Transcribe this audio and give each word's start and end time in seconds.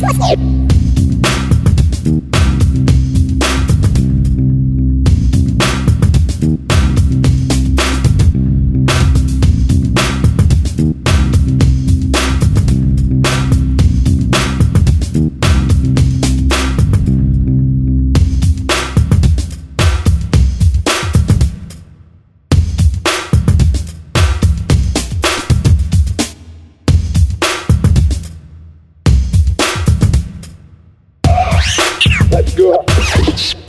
What's 0.00 0.87
Let's 32.30 32.54
go. 32.54 33.67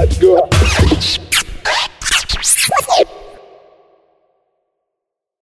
Let's 0.00 0.16
go. 0.16 1.29